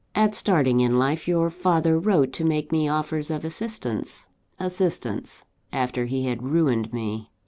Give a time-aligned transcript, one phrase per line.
[0.15, 6.05] "At starting in life, your father wrote to make me offers of assistance assistance, after
[6.05, 7.29] he had ruined me!